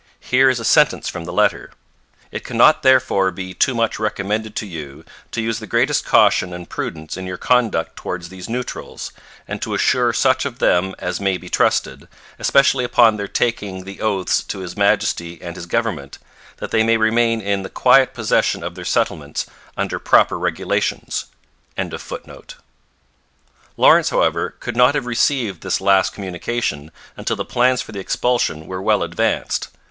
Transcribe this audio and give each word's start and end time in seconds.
Here 0.19 0.49
is 0.49 0.59
a 0.59 0.65
sentence 0.65 1.07
from 1.09 1.25
the 1.25 1.31
letter: 1.31 1.73
'It 2.31 2.43
cannot 2.43 2.81
therefore 2.81 3.29
be 3.29 3.53
too 3.53 3.75
much 3.75 3.99
recommended 3.99 4.55
to 4.55 4.65
you, 4.65 5.05
to 5.29 5.43
use 5.43 5.59
the 5.59 5.67
greatest 5.67 6.05
caution 6.05 6.53
and 6.53 6.67
prudence 6.67 7.17
in 7.17 7.27
your 7.27 7.37
conduct 7.37 7.97
towards 7.97 8.29
these 8.29 8.49
neutrals, 8.49 9.11
and 9.47 9.61
to 9.61 9.75
assure 9.75 10.11
such 10.11 10.43
of 10.43 10.57
them 10.57 10.95
as 10.97 11.19
may 11.19 11.37
be 11.37 11.49
trusted, 11.49 12.07
especially 12.39 12.83
upon 12.83 13.15
their 13.17 13.27
taking 13.27 13.83
the 13.83 14.01
oaths 14.01 14.41
to 14.41 14.57
His 14.61 14.75
Majesty 14.75 15.39
and 15.39 15.55
his 15.55 15.67
government, 15.67 16.17
that 16.57 16.71
they 16.71 16.81
may 16.81 16.97
remain 16.97 17.39
in 17.39 17.61
the 17.61 17.69
quiet 17.69 18.15
possession 18.15 18.63
of 18.63 18.73
their 18.73 18.83
settlements, 18.85 19.45
under 19.77 19.99
proper 19.99 20.39
regulations.'] 20.39 21.25
Lawrence, 23.77 24.09
however, 24.09 24.55
could 24.59 24.75
not 24.75 24.95
have 24.95 25.05
received 25.05 25.61
this 25.61 25.79
last 25.79 26.11
communication 26.11 26.91
until 27.15 27.35
the 27.35 27.45
plans 27.45 27.83
for 27.83 27.91
the 27.91 27.99
expulsion 27.99 28.65
were 28.65 28.81
well 28.81 29.03
advanced. 29.03 29.67